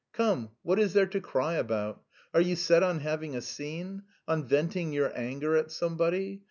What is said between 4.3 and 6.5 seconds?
venting your anger on somebody?